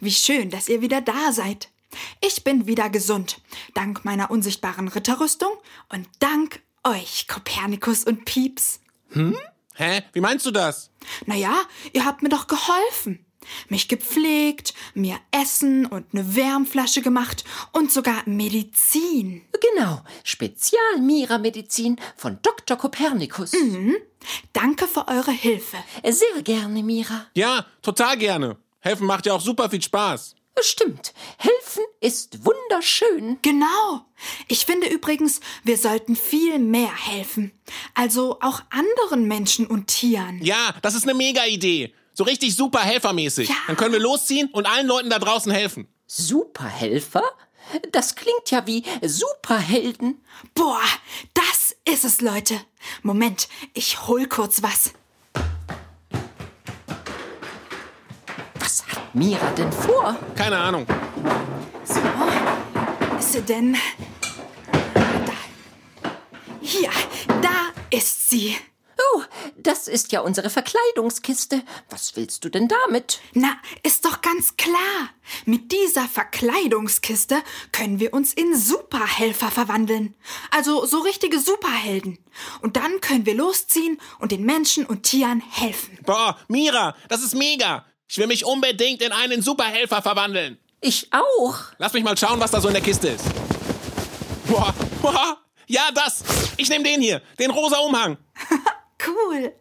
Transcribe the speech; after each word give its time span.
Wie 0.00 0.12
schön, 0.12 0.50
dass 0.50 0.68
ihr 0.68 0.80
wieder 0.80 1.00
da 1.00 1.32
seid. 1.32 1.68
Ich 2.20 2.44
bin 2.44 2.66
wieder 2.66 2.90
gesund, 2.90 3.40
dank 3.74 4.04
meiner 4.04 4.30
unsichtbaren 4.30 4.88
Ritterrüstung 4.88 5.52
und 5.88 6.06
dank 6.18 6.60
euch, 6.84 7.26
Kopernikus 7.26 8.04
und 8.04 8.24
Pieps. 8.24 8.80
Hä? 9.74 10.02
Wie 10.12 10.20
meinst 10.20 10.46
du 10.46 10.50
das? 10.50 10.90
Naja, 11.26 11.54
ihr 11.92 12.04
habt 12.04 12.22
mir 12.22 12.28
doch 12.28 12.46
geholfen. 12.46 13.24
Mich 13.68 13.88
gepflegt, 13.88 14.74
mir 14.94 15.18
Essen 15.30 15.86
und 15.86 16.06
eine 16.12 16.34
Wärmflasche 16.34 17.00
gemacht 17.00 17.44
und 17.72 17.92
sogar 17.92 18.22
Medizin. 18.26 19.42
Genau, 19.74 20.02
Spezial-Mira-Medizin 20.24 21.96
von 22.16 22.38
Dr. 22.42 22.76
Kopernikus. 22.76 23.52
Danke 24.52 24.88
für 24.88 25.06
eure 25.06 25.30
Hilfe. 25.30 25.76
Sehr 26.02 26.42
gerne, 26.42 26.82
Mira. 26.82 27.26
Ja, 27.34 27.66
total 27.82 28.18
gerne. 28.18 28.56
Helfen 28.86 29.06
macht 29.08 29.26
ja 29.26 29.34
auch 29.34 29.40
super 29.40 29.68
viel 29.68 29.82
Spaß. 29.82 30.36
Stimmt, 30.60 31.12
helfen 31.38 31.82
ist 32.00 32.44
wunderschön. 32.44 33.36
Genau. 33.42 34.06
Ich 34.46 34.64
finde 34.64 34.86
übrigens, 34.86 35.40
wir 35.64 35.76
sollten 35.76 36.14
viel 36.14 36.60
mehr 36.60 36.94
helfen. 36.94 37.50
Also 37.94 38.38
auch 38.40 38.62
anderen 38.70 39.26
Menschen 39.26 39.66
und 39.66 39.88
Tieren. 39.88 40.40
Ja, 40.40 40.72
das 40.82 40.94
ist 40.94 41.02
eine 41.02 41.14
Mega-Idee. 41.14 41.92
So 42.14 42.22
richtig 42.22 42.54
super 42.54 42.78
helfermäßig. 42.78 43.48
Ja. 43.48 43.56
Dann 43.66 43.76
können 43.76 43.92
wir 43.92 43.98
losziehen 43.98 44.50
und 44.52 44.66
allen 44.66 44.86
Leuten 44.86 45.10
da 45.10 45.18
draußen 45.18 45.50
helfen. 45.50 45.88
Superhelfer? 46.06 47.24
Das 47.90 48.14
klingt 48.14 48.52
ja 48.52 48.68
wie 48.68 48.84
Superhelden. 49.02 50.22
Boah, 50.54 50.80
das 51.34 51.74
ist 51.92 52.04
es, 52.04 52.20
Leute. 52.20 52.54
Moment, 53.02 53.48
ich 53.74 54.06
hol 54.06 54.26
kurz 54.28 54.62
was. 54.62 54.92
Was 58.58 58.86
hat 58.88 59.05
Mira 59.16 59.50
denn 59.52 59.72
vor? 59.72 60.14
Keine 60.34 60.58
Ahnung. 60.58 60.86
So, 61.84 62.00
ist 63.18 63.32
sie 63.32 63.40
denn? 63.40 63.74
Da. 65.24 65.32
Hier, 66.60 66.90
da 67.40 67.72
ist 67.90 68.28
sie. 68.28 68.54
Oh, 68.98 69.22
das 69.56 69.88
ist 69.88 70.12
ja 70.12 70.20
unsere 70.20 70.50
Verkleidungskiste. 70.50 71.62
Was 71.88 72.14
willst 72.16 72.44
du 72.44 72.50
denn 72.50 72.68
damit? 72.68 73.20
Na, 73.32 73.56
ist 73.82 74.04
doch 74.04 74.20
ganz 74.20 74.58
klar. 74.58 75.08
Mit 75.46 75.72
dieser 75.72 76.06
Verkleidungskiste 76.08 77.38
können 77.72 77.98
wir 78.00 78.12
uns 78.12 78.34
in 78.34 78.54
Superhelfer 78.54 79.50
verwandeln. 79.50 80.14
Also 80.50 80.84
so 80.84 80.98
richtige 80.98 81.40
Superhelden. 81.40 82.18
Und 82.60 82.76
dann 82.76 83.00
können 83.00 83.24
wir 83.24 83.34
losziehen 83.34 83.98
und 84.18 84.30
den 84.30 84.44
Menschen 84.44 84.84
und 84.84 85.04
Tieren 85.04 85.40
helfen. 85.40 85.98
Boah, 86.04 86.38
Mira, 86.48 86.94
das 87.08 87.22
ist 87.22 87.34
mega. 87.34 87.86
Ich 88.08 88.18
will 88.18 88.26
mich 88.26 88.44
unbedingt 88.44 89.02
in 89.02 89.12
einen 89.12 89.42
Superhelfer 89.42 90.00
verwandeln. 90.00 90.58
Ich 90.80 91.08
auch. 91.12 91.56
Lass 91.78 91.92
mich 91.92 92.04
mal 92.04 92.16
schauen, 92.16 92.38
was 92.38 92.50
da 92.52 92.60
so 92.60 92.68
in 92.68 92.74
der 92.74 92.82
Kiste 92.82 93.08
ist. 93.08 93.24
Boah, 94.46 94.72
boah. 95.02 95.38
Ja, 95.66 95.88
das. 95.92 96.22
Ich 96.56 96.68
nehme 96.68 96.84
den 96.84 97.00
hier, 97.00 97.20
den 97.38 97.50
rosa 97.50 97.78
Umhang. 97.78 98.16
Cool. 99.04 99.52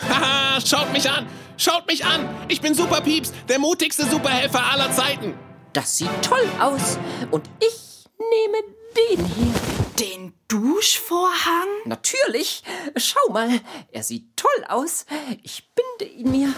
Haha, 0.00 0.60
schaut 0.60 0.92
mich 0.92 1.08
an. 1.08 1.26
Schaut 1.56 1.86
mich 1.86 2.04
an. 2.04 2.28
Ich 2.48 2.60
bin 2.60 2.74
Super 2.74 3.00
Pieps, 3.00 3.32
der 3.48 3.58
mutigste 3.58 4.04
Superhelfer 4.04 4.62
aller 4.70 4.92
Zeiten. 4.92 5.34
Das 5.72 5.96
sieht 5.96 6.10
toll 6.20 6.46
aus. 6.60 6.98
Und 7.30 7.48
ich 7.60 8.04
nehme 8.18 8.58
den 8.96 9.24
hier. 9.24 9.54
Den 9.98 10.34
Duschvorhang? 10.48 11.68
Natürlich. 11.84 12.64
Schau 12.96 13.32
mal, 13.32 13.60
er 13.92 14.02
sieht 14.02 14.36
toll 14.36 14.64
aus. 14.68 15.06
Ich 15.42 15.70
binde 15.74 16.12
ihn 16.12 16.30
mir 16.30 16.52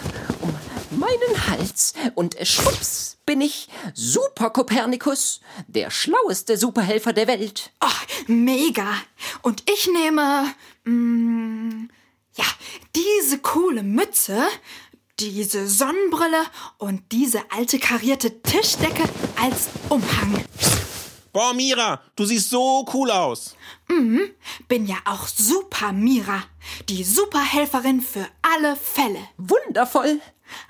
meinen 0.95 1.47
Hals 1.47 1.93
und 2.15 2.35
schwupps 2.41 3.17
bin 3.25 3.41
ich 3.41 3.67
Super 3.93 4.49
Kopernikus, 4.49 5.41
der 5.67 5.89
schlaueste 5.89 6.57
Superhelfer 6.57 7.13
der 7.13 7.27
Welt. 7.27 7.71
Oh, 7.81 7.87
mega. 8.27 8.87
Und 9.41 9.63
ich 9.69 9.87
nehme, 9.87 10.53
mm, 10.85 11.89
ja, 12.35 12.45
diese 12.95 13.39
coole 13.39 13.83
Mütze, 13.83 14.45
diese 15.19 15.67
Sonnenbrille 15.67 16.43
und 16.77 17.01
diese 17.11 17.41
alte 17.51 17.79
karierte 17.79 18.41
Tischdecke 18.41 19.03
als 19.41 19.69
Umhang. 19.89 20.43
Boah, 21.31 21.53
Mira, 21.53 22.01
du 22.15 22.23
siehst 22.25 22.49
so 22.49 22.85
cool 22.93 23.11
aus. 23.11 23.55
Bin 24.67 24.85
ja 24.85 24.95
auch 25.05 25.27
Super 25.27 25.91
Mira, 25.91 26.43
die 26.87 27.03
Superhelferin 27.03 28.01
für 28.01 28.25
alle 28.41 28.75
Fälle. 28.75 29.19
Wundervoll. 29.37 30.21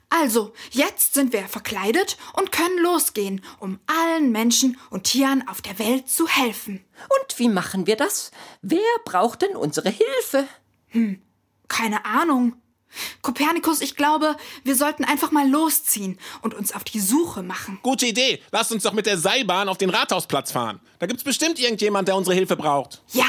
Also, 0.09 0.53
jetzt 0.71 1.13
sind 1.13 1.33
wir 1.33 1.47
verkleidet 1.47 2.17
und 2.33 2.51
können 2.51 2.77
losgehen, 2.79 3.43
um 3.59 3.79
allen 3.87 4.31
Menschen 4.31 4.77
und 4.89 5.03
Tieren 5.03 5.47
auf 5.47 5.61
der 5.61 5.77
Welt 5.79 6.09
zu 6.09 6.27
helfen. 6.27 6.85
Und 7.19 7.39
wie 7.39 7.49
machen 7.49 7.85
wir 7.87 7.95
das? 7.95 8.31
Wer 8.61 8.79
braucht 9.03 9.41
denn 9.41 9.55
unsere 9.55 9.89
Hilfe? 9.89 10.47
Keine 11.67 12.05
Ahnung. 12.05 12.55
Kopernikus, 13.21 13.81
ich 13.81 13.95
glaube, 13.95 14.35
wir 14.63 14.75
sollten 14.75 15.03
einfach 15.03 15.31
mal 15.31 15.49
losziehen 15.49 16.19
und 16.41 16.53
uns 16.53 16.73
auf 16.73 16.83
die 16.83 16.99
Suche 16.99 17.43
machen. 17.43 17.79
Gute 17.83 18.05
Idee. 18.05 18.41
Lass 18.51 18.71
uns 18.71 18.83
doch 18.83 18.93
mit 18.93 19.05
der 19.05 19.17
Seilbahn 19.17 19.69
auf 19.69 19.77
den 19.77 19.89
Rathausplatz 19.89 20.51
fahren. 20.51 20.79
Da 20.99 21.07
gibt's 21.07 21.23
bestimmt 21.23 21.59
irgendjemand, 21.59 22.07
der 22.07 22.15
unsere 22.15 22.35
Hilfe 22.35 22.55
braucht. 22.55 23.01
Ja, 23.11 23.25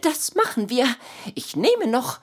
Das 0.00 0.34
machen 0.34 0.68
wir. 0.70 0.86
Ich 1.34 1.56
nehme 1.56 1.86
noch 1.86 2.18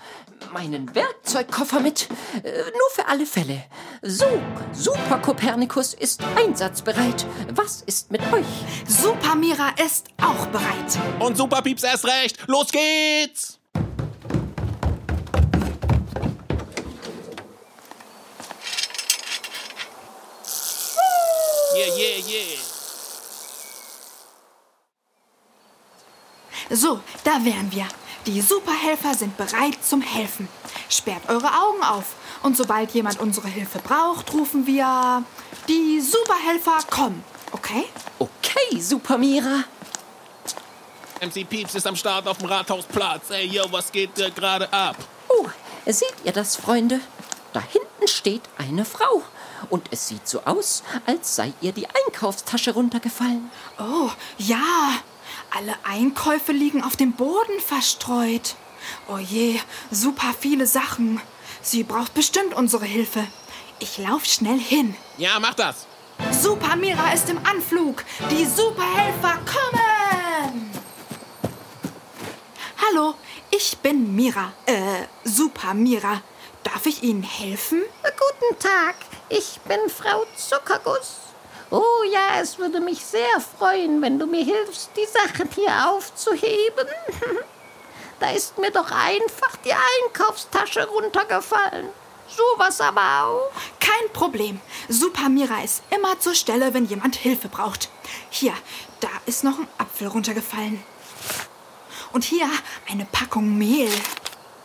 meinen 0.53 0.93
Werkzeugkoffer 0.95 1.79
mit. 1.79 2.07
Äh, 2.43 2.51
nur 2.63 2.89
für 2.93 3.05
alle 3.07 3.25
Fälle. 3.25 3.63
So, 4.01 4.25
Super 4.73 5.19
Kopernikus 5.19 5.93
ist 5.93 6.21
einsatzbereit. 6.35 7.25
Was 7.53 7.81
ist 7.81 8.11
mit 8.11 8.21
euch? 8.33 8.45
Super 8.87 9.35
Mira 9.35 9.69
ist 9.85 10.07
auch 10.21 10.47
bereit. 10.47 10.97
Und 11.19 11.37
Super 11.37 11.61
Pieps 11.61 11.83
erst 11.83 12.05
recht. 12.05 12.37
Los 12.47 12.69
geht's! 12.71 13.59
Yeah, 21.75 21.95
yeah, 21.95 22.17
yeah. 22.27 22.59
So, 26.69 26.99
da 27.23 27.43
wären 27.43 27.71
wir. 27.71 27.87
Die 28.25 28.41
Superhelfer 28.41 29.15
sind 29.15 29.37
bereit 29.37 29.83
zum 29.83 30.01
Helfen. 30.01 30.47
Sperrt 30.87 31.27
eure 31.27 31.47
Augen 31.47 31.81
auf. 31.83 32.15
Und 32.43 32.55
sobald 32.55 32.91
jemand 32.91 33.19
unsere 33.19 33.47
Hilfe 33.47 33.79
braucht, 33.79 34.33
rufen 34.33 34.67
wir, 34.67 35.23
die 35.67 35.99
Superhelfer 35.99 36.79
kommen. 36.89 37.23
Okay? 37.51 37.85
Okay, 38.19 38.79
Super 38.79 39.17
Mira. 39.17 39.63
MC 41.21 41.49
Pieps 41.49 41.75
ist 41.75 41.87
am 41.87 41.95
Start 41.95 42.27
auf 42.27 42.37
dem 42.37 42.47
Rathausplatz. 42.47 43.31
Ey, 43.31 43.47
yo, 43.47 43.65
was 43.71 43.91
geht 43.91 44.17
äh, 44.19 44.29
gerade 44.29 44.71
ab? 44.71 44.95
Oh, 45.27 45.47
seht 45.85 46.13
ihr 46.23 46.31
das, 46.31 46.55
Freunde? 46.55 47.01
Da 47.51 47.61
hinten 47.61 48.07
steht 48.07 48.43
eine 48.57 48.85
Frau. 48.85 49.23
Und 49.69 49.87
es 49.91 50.07
sieht 50.07 50.27
so 50.27 50.41
aus, 50.45 50.83
als 51.05 51.35
sei 51.35 51.51
ihr 51.61 51.71
die 51.71 51.87
Einkaufstasche 51.87 52.73
runtergefallen. 52.73 53.49
Oh, 53.79 54.09
ja. 54.37 54.99
Alle 55.51 55.75
Einkäufe 55.83 56.51
liegen 56.51 56.83
auf 56.83 56.95
dem 56.95 57.13
Boden 57.13 57.59
verstreut. 57.59 58.55
Oh 59.07 59.17
je, 59.17 59.59
super 59.91 60.33
viele 60.39 60.67
Sachen. 60.67 61.19
Sie 61.61 61.83
braucht 61.83 62.13
bestimmt 62.13 62.53
unsere 62.53 62.85
Hilfe. 62.85 63.25
Ich 63.79 63.97
lauf 63.97 64.25
schnell 64.25 64.59
hin. 64.59 64.95
Ja, 65.17 65.39
mach 65.39 65.53
das. 65.53 65.85
Super 66.31 66.75
Mira 66.75 67.11
ist 67.13 67.29
im 67.29 67.39
Anflug. 67.45 68.03
Die 68.29 68.45
Superhelfer 68.45 69.39
kommen. 69.45 70.69
Hallo, 72.85 73.15
ich 73.51 73.77
bin 73.79 74.15
Mira. 74.15 74.53
Äh, 74.65 75.05
Super 75.23 75.73
Mira. 75.73 76.21
Darf 76.63 76.85
ich 76.85 77.03
Ihnen 77.03 77.23
helfen? 77.23 77.81
Guten 78.03 78.59
Tag, 78.59 78.95
ich 79.29 79.59
bin 79.61 79.79
Frau 79.89 80.25
Zuckerguss. 80.35 81.28
Oh 81.71 82.03
ja, 82.11 82.41
es 82.41 82.57
würde 82.57 82.79
mich 82.79 83.05
sehr 83.05 83.39
freuen, 83.57 84.01
wenn 84.01 84.17
du 84.17 84.25
mir 84.25 84.43
hilfst, 84.43 84.89
die 84.95 85.05
Sachen 85.05 85.49
hier 85.53 85.89
aufzuheben. 85.89 86.87
Da 88.19 88.31
ist 88.31 88.57
mir 88.57 88.69
doch 88.69 88.91
einfach 88.91 89.55
die 89.63 89.71
Einkaufstasche 89.71 90.85
runtergefallen. 90.87 91.87
Sowas 92.27 92.81
aber 92.81 93.23
auch. 93.23 93.51
Kein 93.79 94.11
Problem. 94.11 94.59
Super 94.89 95.29
Mira 95.29 95.63
ist 95.63 95.83
immer 95.89 96.19
zur 96.19 96.35
Stelle, 96.35 96.73
wenn 96.73 96.85
jemand 96.85 97.15
Hilfe 97.15 97.47
braucht. 97.47 97.89
Hier, 98.29 98.53
da 98.99 99.07
ist 99.25 99.45
noch 99.45 99.57
ein 99.57 99.69
Apfel 99.77 100.07
runtergefallen. 100.07 100.83
Und 102.11 102.25
hier 102.25 102.49
eine 102.91 103.05
Packung 103.05 103.57
Mehl. 103.57 103.89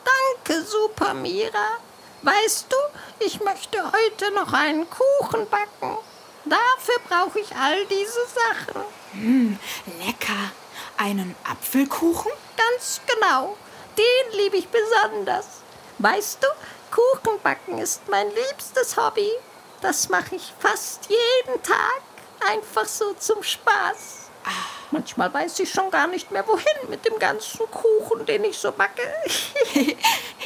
Danke, 0.05 0.62
Super 0.65 1.15
Mira. 1.15 1.79
Weißt 2.23 2.67
du, 2.71 3.25
ich 3.25 3.41
möchte 3.41 3.79
heute 3.85 4.35
noch 4.35 4.53
einen 4.53 4.87
Kuchen 4.91 5.47
backen. 5.49 5.99
Dafür 6.44 6.99
brauche 7.08 7.41
ich 7.41 7.55
all 7.56 7.87
diese 7.87 8.20
Sachen. 8.26 8.85
Lecker. 10.05 10.52
Einen 10.96 11.35
Apfelkuchen? 11.50 12.31
Ganz 12.56 13.00
genau. 13.06 13.56
Den 13.96 14.38
liebe 14.38 14.56
ich 14.58 14.69
besonders. 14.69 15.46
Weißt 15.99 16.43
du, 16.43 16.46
Kuchenbacken 16.91 17.79
ist 17.79 18.02
mein 18.08 18.29
liebstes 18.29 18.96
Hobby. 18.96 19.31
Das 19.81 20.08
mache 20.08 20.37
ich 20.37 20.52
fast 20.58 21.08
jeden 21.08 21.62
Tag. 21.62 22.02
Einfach 22.49 22.87
so 22.87 23.14
zum 23.14 23.43
Spaß. 23.43 24.31
Manchmal 24.90 25.32
weiß 25.32 25.58
ich 25.61 25.70
schon 25.70 25.90
gar 25.90 26.06
nicht 26.06 26.31
mehr, 26.31 26.47
wohin 26.47 26.88
mit 26.88 27.05
dem 27.05 27.19
ganzen 27.19 27.69
Kuchen, 27.70 28.26
den 28.26 28.44
ich 28.44 28.58
so 28.58 28.70
backe. 28.70 29.02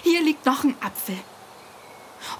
Hier 0.02 0.22
liegt 0.22 0.46
noch 0.46 0.64
ein 0.64 0.76
Apfel. 0.80 1.18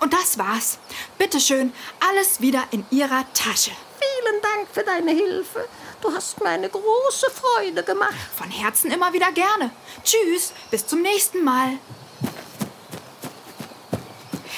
Und 0.00 0.12
das 0.12 0.38
war's. 0.38 0.78
Bitteschön, 1.19 1.72
alles 2.00 2.40
wieder 2.40 2.64
in 2.70 2.84
Ihrer 2.90 3.25
Tasche. 3.34 3.72
Vielen 3.98 4.42
Dank 4.42 4.69
für 4.72 4.82
deine 4.82 5.10
Hilfe. 5.10 5.69
Du 6.00 6.12
hast 6.12 6.40
mir 6.40 6.50
eine 6.50 6.69
große 6.69 7.26
Freude 7.30 7.82
gemacht. 7.82 8.14
Von 8.36 8.50
Herzen 8.50 8.90
immer 8.90 9.12
wieder 9.12 9.32
gerne. 9.32 9.70
Tschüss, 10.04 10.52
bis 10.70 10.86
zum 10.86 11.02
nächsten 11.02 11.42
Mal. 11.42 11.78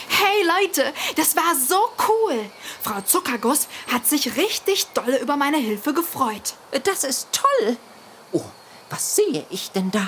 Hey 0.08 0.42
Leute, 0.44 0.92
das 1.16 1.34
war 1.34 1.54
so 1.56 1.88
cool. 2.08 2.50
Frau 2.82 3.00
Zuckerguss 3.00 3.68
hat 3.90 4.06
sich 4.06 4.36
richtig 4.36 4.86
dolle 4.88 5.18
über 5.18 5.36
meine 5.36 5.56
Hilfe 5.56 5.94
gefreut. 5.94 6.54
Das 6.84 7.04
ist 7.04 7.28
toll. 7.32 7.76
Oh, 8.32 8.44
was 8.90 9.16
sehe 9.16 9.46
ich 9.48 9.70
denn 9.70 9.90
da? 9.90 10.06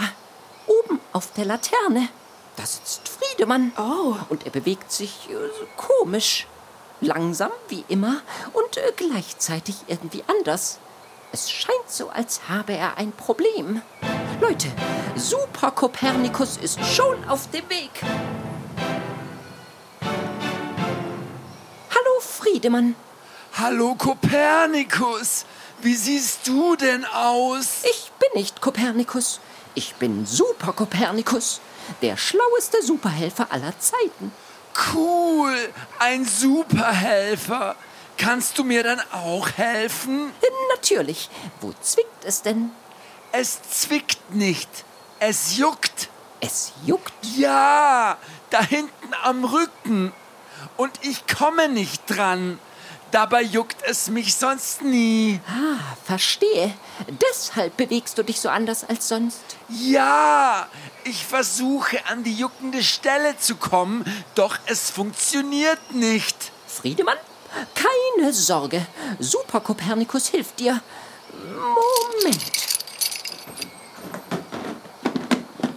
Oben 0.66 1.00
auf 1.12 1.32
der 1.32 1.46
Laterne. 1.46 2.08
Da 2.56 2.66
sitzt 2.66 3.08
Friedemann. 3.32 3.72
Oh. 3.78 4.14
Und 4.28 4.44
er 4.44 4.50
bewegt 4.50 4.92
sich 4.92 5.28
äh, 5.30 5.34
komisch. 5.76 6.46
Langsam, 7.00 7.50
wie 7.68 7.84
immer, 7.88 8.20
und 8.52 8.76
äh, 8.76 8.92
gleichzeitig 8.94 9.76
irgendwie 9.88 10.22
anders. 10.28 10.78
Es 11.32 11.50
scheint 11.50 11.88
so, 11.88 12.10
als 12.10 12.48
habe 12.48 12.74
er 12.74 12.98
ein 12.98 13.10
Problem. 13.10 13.80
Leute, 14.40 14.68
Super 15.16 15.70
Kopernikus 15.70 16.58
ist 16.58 16.78
schon 16.84 17.24
auf 17.26 17.50
dem 17.50 17.68
Weg. 17.70 17.90
Hallo, 21.90 22.20
Friedemann. 22.20 22.94
Hallo 23.58 23.94
Kopernikus, 23.94 25.44
wie 25.80 25.94
siehst 25.94 26.46
du 26.46 26.76
denn 26.76 27.04
aus? 27.06 27.82
Ich 27.84 28.12
bin 28.18 28.40
nicht 28.40 28.60
Kopernikus. 28.60 29.40
Ich 29.74 29.94
bin 29.94 30.26
Super 30.26 30.72
Kopernikus, 30.72 31.60
der 32.00 32.16
schlaueste 32.16 32.82
Superhelfer 32.82 33.48
aller 33.50 33.78
Zeiten. 33.78 34.32
Cool, 34.94 35.56
ein 35.98 36.24
Superhelfer. 36.24 37.76
Kannst 38.16 38.58
du 38.58 38.64
mir 38.64 38.82
dann 38.82 39.00
auch 39.12 39.48
helfen? 39.56 40.30
Äh, 40.40 40.46
Natürlich. 40.74 41.28
Wo 41.60 41.72
zwickt 41.80 42.24
es 42.24 42.42
denn? 42.42 42.70
Es 43.32 43.62
zwickt 43.62 44.34
nicht, 44.34 44.68
es 45.18 45.56
juckt. 45.56 46.08
Es 46.40 46.72
juckt. 46.84 47.12
Ja, 47.36 48.18
da 48.50 48.62
hinten 48.62 49.14
am 49.22 49.44
Rücken. 49.44 50.12
Und 50.76 50.92
ich 51.02 51.26
komme 51.26 51.68
nicht 51.68 52.02
dran. 52.08 52.58
Dabei 53.12 53.42
juckt 53.42 53.76
es 53.82 54.08
mich 54.08 54.34
sonst 54.34 54.80
nie. 54.80 55.38
Ah, 55.46 55.96
verstehe. 56.02 56.72
Deshalb 57.20 57.76
bewegst 57.76 58.16
du 58.16 58.22
dich 58.24 58.40
so 58.40 58.48
anders 58.48 58.84
als 58.84 59.06
sonst. 59.06 59.42
Ja, 59.68 60.66
ich 61.04 61.26
versuche 61.26 62.04
an 62.06 62.24
die 62.24 62.34
juckende 62.34 62.82
Stelle 62.82 63.36
zu 63.38 63.56
kommen, 63.56 64.02
doch 64.34 64.58
es 64.64 64.88
funktioniert 64.88 65.92
nicht. 65.92 66.52
Friedemann, 66.66 67.18
keine 67.74 68.32
Sorge. 68.32 68.86
Super 69.18 69.60
Kopernikus 69.60 70.28
hilft 70.28 70.58
dir. 70.58 70.80
Moment. 72.22 72.42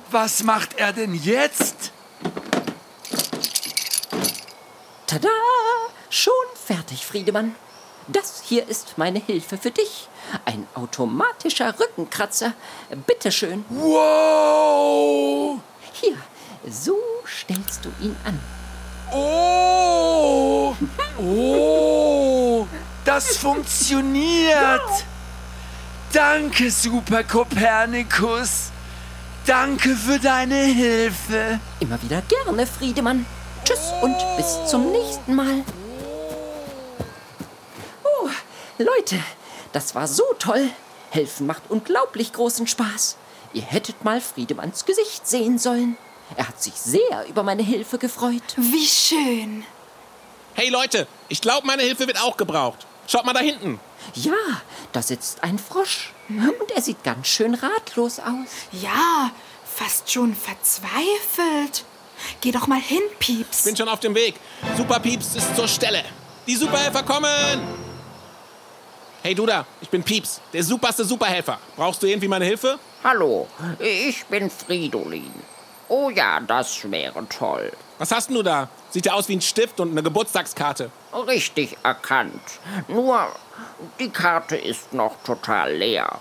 Was 0.09 0.41
macht 0.43 0.77
er 0.77 0.93
denn 0.93 1.13
jetzt? 1.13 1.91
Tada! 5.05 5.27
Schon 6.09 6.33
fertig, 6.65 7.05
Friedemann. 7.05 7.55
Das 8.07 8.41
hier 8.43 8.67
ist 8.67 8.97
meine 8.97 9.19
Hilfe 9.19 9.57
für 9.57 9.71
dich. 9.71 10.07
Ein 10.45 10.67
automatischer 10.75 11.73
Rückenkratzer. 11.79 12.53
Bitteschön. 13.07 13.65
Wow! 13.69 15.59
Hier, 15.93 16.17
so 16.69 16.97
stellst 17.25 17.85
du 17.85 17.89
ihn 18.01 18.15
an. 18.23 18.39
Oh! 19.11 20.75
Oh! 21.19 22.67
Das 23.05 23.37
funktioniert! 23.37 24.81
Danke, 26.11 26.71
Super 26.71 27.23
Kopernikus! 27.23 28.71
Danke 29.45 29.95
für 29.95 30.19
deine 30.19 30.63
Hilfe! 30.63 31.59
Immer 31.79 32.01
wieder 32.01 32.21
gerne, 32.21 32.65
Friedemann. 32.65 33.25
Tschüss 33.63 33.93
und 34.01 34.15
bis 34.37 34.65
zum 34.69 34.91
nächsten 34.91 35.35
Mal. 35.35 35.63
Leute, 38.77 39.17
das 39.71 39.95
war 39.95 40.07
so 40.07 40.23
toll. 40.37 40.69
Helfen 41.11 41.47
macht 41.47 41.63
unglaublich 41.69 42.33
großen 42.33 42.67
Spaß. 42.67 43.15
Ihr 43.53 43.61
hättet 43.61 44.03
mal 44.03 44.19
Friedemanns 44.19 44.83
Gesicht 44.83 45.27
sehen 45.27 45.57
sollen. 45.57 45.97
Er 46.35 46.49
hat 46.49 46.61
sich 46.61 46.73
sehr 46.73 47.25
über 47.29 47.43
meine 47.43 47.63
Hilfe 47.63 47.97
gefreut. 47.97 48.43
Wie 48.57 48.85
schön. 48.85 49.63
Hey 50.55 50.69
Leute, 50.69 51.07
ich 51.29 51.39
glaube, 51.39 51.67
meine 51.67 51.83
Hilfe 51.83 52.07
wird 52.07 52.21
auch 52.21 52.35
gebraucht. 52.35 52.85
Schaut 53.07 53.25
mal 53.25 53.33
da 53.33 53.39
hinten. 53.39 53.79
Ja, 54.13 54.33
da 54.91 55.01
sitzt 55.01 55.43
ein 55.43 55.59
Frosch. 55.59 56.13
Und 56.27 56.71
er 56.73 56.81
sieht 56.81 57.03
ganz 57.03 57.27
schön 57.27 57.53
ratlos 57.53 58.19
aus. 58.19 58.49
Ja, 58.71 59.31
fast 59.63 60.11
schon 60.11 60.35
verzweifelt. 60.35 61.85
Geh 62.41 62.51
doch 62.51 62.67
mal 62.67 62.79
hin, 62.79 63.03
Pieps. 63.19 63.63
Bin 63.63 63.75
schon 63.75 63.89
auf 63.89 63.99
dem 63.99 64.15
Weg. 64.15 64.35
Super 64.75 64.99
Pieps 64.99 65.35
ist 65.35 65.55
zur 65.55 65.67
Stelle. 65.67 66.03
Die 66.47 66.55
Superhelfer 66.55 67.03
kommen! 67.03 67.84
Hey 69.25 69.33
du 69.33 69.47
da, 69.47 69.65
ich 69.81 69.89
bin 69.89 70.03
Pieps, 70.03 70.39
der 70.53 70.63
superste 70.63 71.03
Superhelfer. 71.03 71.57
Brauchst 71.75 72.03
du 72.03 72.05
irgendwie 72.05 72.27
meine 72.27 72.45
Hilfe? 72.45 72.77
Hallo, 73.03 73.47
ich 73.79 74.23
bin 74.25 74.51
Fridolin. 74.51 75.33
Oh 75.87 76.11
ja, 76.11 76.39
das 76.39 76.91
wäre 76.91 77.27
toll. 77.27 77.71
Was 77.97 78.11
hast 78.11 78.29
denn 78.29 78.35
du 78.35 78.43
da? 78.43 78.69
Sieht 78.91 79.07
ja 79.07 79.13
aus 79.13 79.27
wie 79.27 79.35
ein 79.35 79.41
Stift 79.41 79.79
und 79.79 79.89
eine 79.89 80.03
Geburtstagskarte. 80.03 80.91
Richtig 81.25 81.75
erkannt. 81.81 82.39
Nur, 82.87 83.29
die 83.99 84.09
Karte 84.09 84.57
ist 84.57 84.93
noch 84.93 85.15
total 85.23 85.73
leer. 85.73 86.19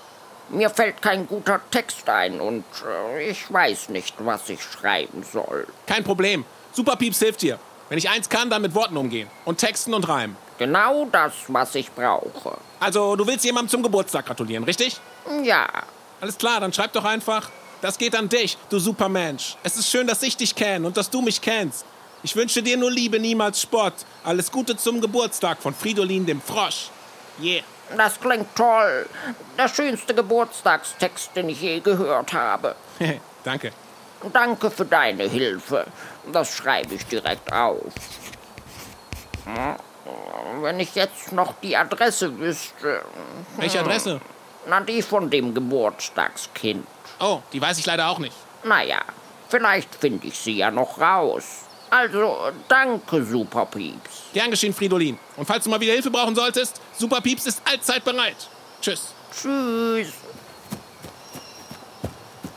Mir 0.49 0.71
fällt 0.71 1.03
kein 1.03 1.27
guter 1.27 1.61
Text 1.71 2.09
ein 2.09 2.41
und 2.41 2.65
äh, 2.87 3.29
ich 3.29 3.53
weiß 3.53 3.91
nicht, 3.91 4.15
was 4.21 4.49
ich 4.49 4.63
schreiben 4.63 5.23
soll. 5.31 5.67
Kein 5.87 6.05
Problem. 6.05 6.47
Super 6.73 6.97
Pieps 6.97 7.19
hilft 7.19 7.43
dir. 7.43 7.59
Wenn 7.91 7.99
ich 7.99 8.09
eins 8.09 8.31
kann, 8.31 8.49
dann 8.49 8.63
mit 8.63 8.75
Worten 8.75 8.97
umgehen. 8.97 9.29
Und 9.45 9.59
Texten 9.59 9.93
und 9.93 10.09
Reimen. 10.09 10.39
Genau 10.59 11.07
das, 11.11 11.33
was 11.49 11.75
ich 11.75 11.91
brauche. 11.91 12.57
Also, 12.81 13.17
du 13.17 13.27
willst 13.27 13.45
jemandem 13.45 13.71
zum 13.71 13.83
Geburtstag 13.83 14.27
gratulieren, 14.27 14.65
richtig? 14.65 15.01
Ja, 15.43 15.67
Alles 16.21 16.39
klar, 16.39 16.61
dann 16.61 16.73
schreib 16.73 16.93
doch 16.93 17.05
einfach. 17.05 17.51
Das 17.83 17.99
geht 17.99 18.17
an 18.17 18.29
dich, 18.29 18.57
du 18.71 18.79
Supermensch. 18.79 19.57
Es 19.63 19.77
ist 19.77 19.91
schön, 19.91 20.07
dass 20.07 20.23
ich 20.23 20.37
dich 20.37 20.55
kenne 20.55 20.87
und 20.87 20.97
dass 20.97 21.11
du 21.11 21.21
mich 21.21 21.41
kennst. 21.41 21.85
Ich 22.23 22.35
wünsche 22.35 22.63
dir 22.63 22.77
nur 22.79 22.91
Liebe, 22.91 23.19
niemals 23.21 23.61
Spott. 23.61 23.93
Alles 24.23 24.51
Gute 24.51 24.77
zum 24.77 25.01
Geburtstag 25.03 25.61
von 25.61 25.75
Fridolin 25.75 26.25
dem 26.25 26.41
Frosch. 26.41 26.89
Yeah. 27.43 27.63
das 27.97 28.19
klingt 28.19 28.47
toll. 28.55 29.07
Der 29.59 29.69
schönste 29.69 30.15
Geburtstagstext, 30.15 31.31
den 31.37 31.51
ich 31.51 31.61
je 31.61 31.81
gehört 31.81 32.33
habe. 32.33 32.75
Danke. 33.45 33.73
Danke 34.33 34.71
für 34.71 34.87
deine 34.87 35.25
Hilfe. 35.25 35.85
Das 36.33 36.55
schreibe 36.55 36.95
ich 36.95 37.05
direkt 37.07 37.53
auf. 37.53 37.93
Hm, 39.45 39.77
Wenn 40.61 40.81
ich 40.81 40.95
jetzt 40.95 41.33
noch 41.33 41.55
die 41.63 41.77
Adresse 41.77 42.39
wüsste. 42.39 43.03
Welche 43.57 43.81
Adresse? 43.81 44.21
Na, 44.67 44.81
die 44.81 45.03
von 45.03 45.31
dem 45.31 45.55
Geburtstagskind. 45.55 46.87
Oh, 47.21 47.41
die 47.53 47.61
weiß 47.61 47.79
ich 47.79 47.87
leider 47.87 48.09
auch 48.09 48.19
nicht. 48.19 48.35
Naja, 48.65 49.01
vielleicht 49.49 49.95
finde 49.95 50.27
ich 50.27 50.39
sie 50.39 50.57
ja 50.57 50.71
noch 50.71 50.99
raus. 50.99 51.65
Also, 51.91 52.51
danke, 52.67 53.25
Super 53.25 53.67
Pieps. 53.67 54.23
Gern 54.33 54.51
geschehen, 54.51 54.75
Fridolin. 54.75 55.19
Und 55.37 55.47
falls 55.47 55.65
du 55.65 55.71
mal 55.71 55.81
wieder 55.81 55.93
Hilfe 55.93 56.11
brauchen 56.11 56.35
solltest, 56.35 56.81
Super 56.99 57.21
Pieps 57.21 57.47
ist 57.47 57.63
allzeit 57.65 58.05
bereit. 58.05 58.49
Tschüss. 58.81 59.13
Tschüss. 59.31 60.13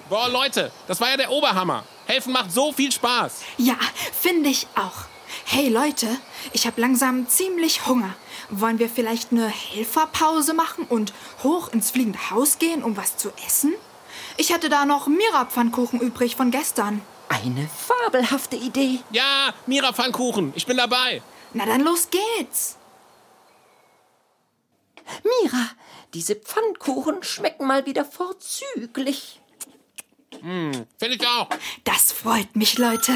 Boah, 0.10 0.29
Leute, 0.29 0.72
das 0.88 1.00
war 1.01 1.10
ja 1.10 1.17
der 1.17 1.29
Oberhammer. 1.29 1.84
Helfen 2.05 2.31
macht 2.31 2.51
so 2.51 2.72
viel 2.72 2.91
Spaß. 2.91 3.41
Ja, 3.57 3.75
finde 4.13 4.50
ich 4.50 4.65
auch. 4.75 5.05
Hey 5.49 5.69
Leute, 5.69 6.09
ich 6.51 6.67
habe 6.67 6.81
langsam 6.81 7.29
ziemlich 7.29 7.87
Hunger. 7.87 8.13
Wollen 8.49 8.79
wir 8.79 8.89
vielleicht 8.89 9.31
eine 9.31 9.47
Helferpause 9.47 10.53
machen 10.53 10.83
und 10.83 11.13
hoch 11.41 11.69
ins 11.71 11.89
fliegende 11.89 12.29
Haus 12.31 12.59
gehen, 12.59 12.83
um 12.83 12.97
was 12.97 13.15
zu 13.15 13.31
essen? 13.45 13.73
Ich 14.35 14.51
hätte 14.51 14.67
da 14.67 14.85
noch 14.85 15.07
Mira-Pfannkuchen 15.07 16.01
übrig 16.01 16.35
von 16.35 16.51
gestern. 16.51 17.01
Eine 17.29 17.69
fabelhafte 17.69 18.57
Idee. 18.57 18.99
Ja, 19.11 19.53
Mira 19.67 19.93
Pfannkuchen, 19.93 20.51
ich 20.53 20.65
bin 20.65 20.75
dabei. 20.75 21.21
Na 21.53 21.65
dann 21.65 21.81
los 21.81 22.09
geht's. 22.09 22.75
Mira, 25.23 25.69
diese 26.13 26.35
Pfannkuchen 26.35 27.23
schmecken 27.23 27.67
mal 27.67 27.85
wieder 27.85 28.03
vorzüglich. 28.03 29.39
Finde 30.41 30.85
ich 31.15 31.25
auch. 31.25 31.47
Das 31.85 32.11
freut 32.11 32.53
mich, 32.57 32.77
Leute. 32.77 33.13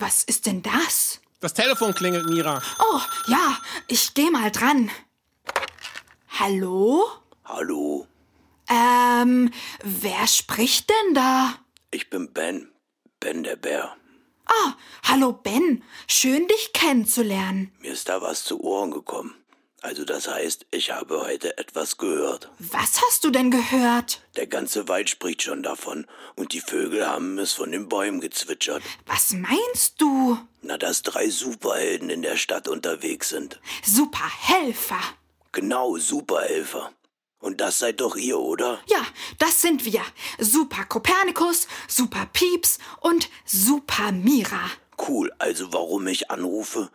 Was 0.00 0.24
ist 0.24 0.46
denn 0.46 0.62
das? 0.62 1.20
Das 1.40 1.54
Telefon 1.54 1.94
klingelt, 1.94 2.26
Mira. 2.28 2.60
Oh, 2.78 3.00
ja, 3.28 3.58
ich 3.86 4.12
geh 4.14 4.30
mal 4.30 4.50
dran. 4.50 4.90
Hallo? 6.38 7.06
Hallo, 7.44 8.06
Ähm, 8.68 9.50
wer 9.82 10.26
spricht 10.26 10.88
denn 10.90 11.14
da? 11.14 11.54
ich 11.90 12.08
bin 12.08 12.32
Ben. 12.32 12.70
Ben 13.18 13.42
der 13.42 13.56
Bär. 13.56 13.96
Ah, 14.46 14.72
hallo 15.04 15.32
Ben. 15.32 15.82
Schön, 16.08 16.46
dich 16.48 16.72
kennenzulernen. 16.72 17.72
Mir 17.80 17.92
ist 17.92 18.08
da 18.08 18.22
was 18.22 18.44
zu 18.44 18.60
Ohren 18.62 18.90
gekommen. 18.92 19.34
Also 19.82 20.04
das 20.04 20.28
heißt, 20.28 20.66
ich 20.70 20.90
habe 20.90 21.22
heute 21.22 21.56
etwas 21.56 21.96
gehört. 21.96 22.50
Was 22.58 23.00
hast 23.02 23.24
du 23.24 23.30
denn 23.30 23.50
gehört? 23.50 24.20
Der 24.36 24.46
ganze 24.46 24.88
Wald 24.88 25.08
spricht 25.08 25.42
schon 25.42 25.62
davon 25.62 26.06
und 26.36 26.52
die 26.52 26.60
Vögel 26.60 27.06
haben 27.06 27.38
es 27.38 27.52
von 27.54 27.72
den 27.72 27.88
Bäumen 27.88 28.20
gezwitschert. 28.20 28.82
Was 29.06 29.32
meinst 29.32 29.94
du? 29.98 30.38
Na, 30.60 30.76
dass 30.76 31.02
drei 31.02 31.30
Superhelden 31.30 32.10
in 32.10 32.20
der 32.20 32.36
Stadt 32.36 32.68
unterwegs 32.68 33.30
sind. 33.30 33.58
Super 33.82 34.30
Helfer. 34.48 35.00
Genau, 35.52 35.96
Superhelfer. 35.96 36.92
Und 37.38 37.62
das 37.62 37.78
seid 37.78 38.02
doch 38.02 38.16
ihr, 38.16 38.38
oder? 38.38 38.80
Ja, 38.86 39.04
das 39.38 39.62
sind 39.62 39.86
wir. 39.86 40.02
Super 40.38 40.84
Kopernikus, 40.84 41.66
Super 41.88 42.26
Pieps 42.34 42.78
und 43.00 43.30
Super 43.46 44.12
Mira. 44.12 44.70
Cool, 45.08 45.32
also 45.38 45.72
warum 45.72 46.06
ich 46.06 46.30
anrufe? 46.30 46.90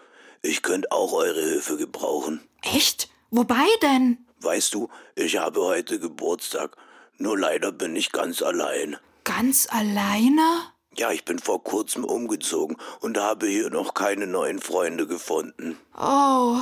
Ich 0.45 0.61
könnte 0.61 0.91
auch 0.91 1.11
eure 1.13 1.41
Hilfe 1.41 1.75
gebrauchen. 1.77 2.41
Echt? 2.61 3.09
Wobei 3.31 3.65
denn? 3.81 4.19
Weißt 4.41 4.73
du, 4.75 4.89
ich 5.15 5.37
habe 5.37 5.61
heute 5.61 5.99
Geburtstag. 5.99 6.77
Nur 7.17 7.37
leider 7.37 7.71
bin 7.71 7.95
ich 7.95 8.11
ganz 8.11 8.41
allein. 8.41 8.97
Ganz 9.23 9.67
alleine? 9.71 10.61
Ja, 10.95 11.11
ich 11.11 11.25
bin 11.25 11.39
vor 11.39 11.63
kurzem 11.63 12.05
umgezogen 12.05 12.77
und 12.99 13.17
habe 13.17 13.47
hier 13.47 13.69
noch 13.69 13.95
keine 13.95 14.27
neuen 14.27 14.59
Freunde 14.59 15.07
gefunden. 15.07 15.77
Oh, 15.99 16.59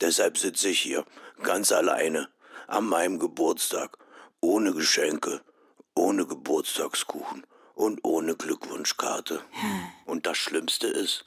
Deshalb 0.00 0.38
sitze 0.38 0.68
ich 0.68 0.80
hier, 0.80 1.04
ganz 1.42 1.72
alleine, 1.72 2.28
an 2.66 2.86
meinem 2.86 3.18
Geburtstag, 3.18 3.98
ohne 4.40 4.72
Geschenke, 4.72 5.40
ohne 5.94 6.26
Geburtstagskuchen 6.26 7.46
und 7.74 8.00
ohne 8.04 8.36
Glückwunschkarte. 8.36 9.40
Und 10.06 10.26
das 10.26 10.36
Schlimmste 10.36 10.86
ist, 10.88 11.26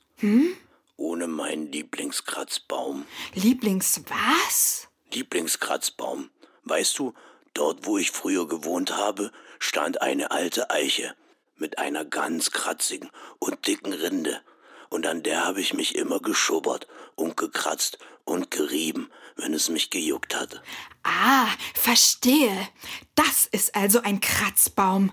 ohne 0.98 1.28
meinen 1.28 1.72
Lieblingskratzbaum. 1.72 3.06
Lieblings 3.34 4.02
was? 4.08 4.88
Lieblingskratzbaum. 5.14 6.30
Weißt 6.64 7.00
du, 7.00 7.14
dort 7.54 7.86
wo 7.86 7.98
ich 7.98 8.12
früher 8.12 8.48
gewohnt 8.48 8.98
habe, 8.98 9.32
stand 9.60 10.02
eine 10.02 10.32
alte 10.32 10.70
Eiche 10.70 11.16
mit 11.56 11.78
einer 11.78 12.06
ganz 12.06 12.52
kratzigen 12.52 13.10
und 13.40 13.68
dicken 13.68 13.94
Rinde. 13.94 14.42
Und 14.90 15.06
an 15.06 15.24
der 15.24 15.46
habe 15.46 15.62
ich 15.62 15.74
mich 15.74 15.96
immer 15.96 16.20
geschubbert 16.20 16.88
und 17.16 17.38
gekratzt 17.38 18.00
und 18.26 18.52
gerieben, 18.52 19.10
wenn 19.36 19.54
es 19.54 19.70
mich 19.70 19.90
gejuckt 19.90 20.36
hat. 20.36 20.62
Ah, 21.04 21.48
verstehe. 21.74 22.68
Das 23.16 23.46
ist 23.46 23.76
also 23.76 24.02
ein 24.02 24.20
Kratzbaum. 24.22 25.12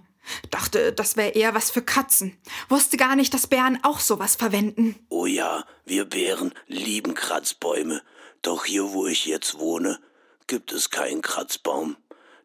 Dachte, 0.51 0.93
das 0.93 1.17
wäre 1.17 1.31
eher 1.31 1.55
was 1.55 1.71
für 1.71 1.83
Katzen. 1.83 2.37
Wusste 2.69 2.97
gar 2.97 3.17
nicht, 3.17 3.35
dass 3.35 3.47
Bären 3.47 3.79
auch 3.83 4.01
sowas 4.01 4.37
verwenden. 4.37 4.97
Oh 5.09 5.27
ja, 5.27 5.65
wir 5.85 6.05
Bären 6.05 6.53
lieben 6.67 7.15
Kratzbäume. 7.15 8.03
Doch 8.43 8.65
hier, 8.65 8.93
wo 8.93 9.07
ich 9.07 9.27
jetzt 9.27 9.59
wohne, 9.59 9.99
gibt 10.47 10.73
es 10.73 10.91
keinen 10.91 11.23
Kratzbaum. 11.23 11.97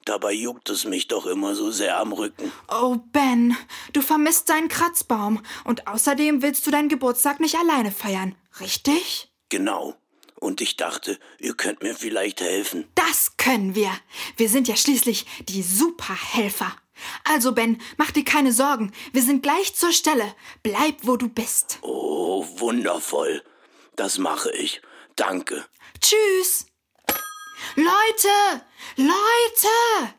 Dabei 0.06 0.32
juckt 0.32 0.70
es 0.70 0.86
mich 0.86 1.08
doch 1.08 1.26
immer 1.26 1.56
so 1.56 1.72
sehr 1.72 2.00
am 2.00 2.14
Rücken. 2.14 2.52
Oh, 2.70 2.98
Ben, 3.12 3.56
du 3.94 4.02
vermisst 4.02 4.50
deinen 4.50 4.70
Kratzbaum. 4.70 5.42
Und 5.66 5.88
außerdem 5.88 6.42
willst 6.42 6.66
du 6.66 6.72
deinen 6.72 6.90
Geburtstag 6.90 7.40
nicht 7.40 7.56
alleine 7.56 7.92
feiern, 7.92 8.36
richtig? 8.60 9.32
Genau. 9.50 9.96
Und 10.40 10.62
ich 10.62 10.78
dachte, 10.78 11.20
ihr 11.40 11.54
könnt 11.54 11.84
mir 11.84 11.96
vielleicht 11.96 12.40
helfen. 12.40 12.88
Das 12.96 13.36
können 13.36 13.76
wir. 13.76 13.92
Wir 14.38 14.48
sind 14.48 14.68
ja 14.70 14.78
schließlich 14.78 15.26
die 15.50 15.62
Superhelfer. 15.62 16.74
Also, 17.24 17.54
Ben, 17.54 17.82
mach 17.98 18.12
dir 18.12 18.24
keine 18.24 18.52
Sorgen. 18.52 18.92
Wir 19.14 19.22
sind 19.22 19.44
gleich 19.44 19.76
zur 19.76 19.92
Stelle. 19.92 20.36
Bleib, 20.64 20.98
wo 21.04 21.18
du 21.18 21.30
bist. 21.30 21.80
Oh, 21.82 22.46
wundervoll. 22.58 23.44
Das 23.96 24.18
mache 24.18 24.52
ich. 24.52 24.82
Danke. 25.16 25.66
Tschüss. 26.00 26.66
Leute! 27.76 28.64
Leute! 28.96 30.14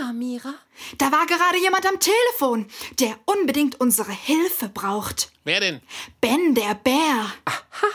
Ja, 0.00 0.12
Mira. 0.12 0.54
Da 0.96 1.12
war 1.12 1.26
gerade 1.26 1.58
jemand 1.58 1.86
am 1.86 2.00
Telefon, 2.00 2.66
der 2.98 3.18
unbedingt 3.26 3.80
unsere 3.80 4.12
Hilfe 4.12 4.68
braucht. 4.68 5.30
Wer 5.44 5.60
denn? 5.60 5.80
Ben 6.20 6.54
der 6.54 6.74
Bär. 6.74 7.32
Aha. 7.44 7.86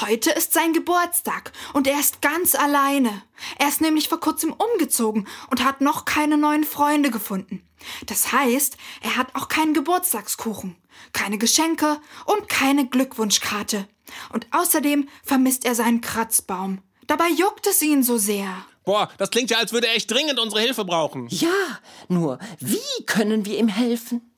Heute 0.00 0.30
ist 0.30 0.52
sein 0.52 0.72
Geburtstag 0.72 1.52
und 1.72 1.86
er 1.86 1.98
ist 1.98 2.22
ganz 2.22 2.54
alleine. 2.54 3.22
Er 3.58 3.68
ist 3.68 3.80
nämlich 3.80 4.08
vor 4.08 4.20
kurzem 4.20 4.52
umgezogen 4.52 5.26
und 5.50 5.64
hat 5.64 5.80
noch 5.80 6.04
keine 6.04 6.36
neuen 6.36 6.64
Freunde 6.64 7.10
gefunden. 7.10 7.62
Das 8.06 8.32
heißt, 8.32 8.76
er 9.02 9.16
hat 9.16 9.34
auch 9.34 9.48
keinen 9.48 9.74
Geburtstagskuchen, 9.74 10.76
keine 11.12 11.38
Geschenke 11.38 12.00
und 12.26 12.48
keine 12.48 12.86
Glückwunschkarte. 12.86 13.88
Und 14.32 14.46
außerdem 14.50 15.08
vermisst 15.22 15.64
er 15.64 15.74
seinen 15.74 16.00
Kratzbaum. 16.00 16.80
Dabei 17.06 17.28
juckt 17.28 17.66
es 17.66 17.82
ihn 17.82 18.02
so 18.02 18.18
sehr. 18.18 18.64
Boah, 18.84 19.10
das 19.18 19.30
klingt 19.30 19.50
ja, 19.50 19.58
als 19.58 19.72
würde 19.72 19.86
er 19.86 19.94
echt 19.94 20.10
dringend 20.10 20.38
unsere 20.40 20.60
Hilfe 20.60 20.84
brauchen. 20.84 21.28
Ja, 21.28 21.78
nur 22.08 22.38
wie 22.58 23.04
können 23.06 23.44
wir 23.44 23.58
ihm 23.58 23.68
helfen? 23.68 24.32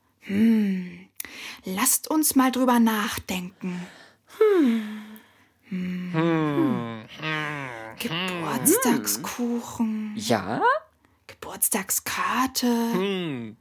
Lasst 1.65 2.11
uns 2.11 2.35
mal 2.35 2.53
drüber 2.53 2.79
nachdenken. 2.79 3.87
Hm. 4.39 5.14
Geburtstagskuchen, 7.99 10.15
Ja? 10.17 10.63
Geburtstagskarte, 11.27 12.67
Hm. 12.67 13.57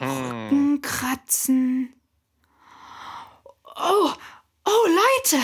Rückenkratzen. 0.00 1.92
Oh, 3.78 4.10
oh 4.64 4.86
Leute, 4.86 5.42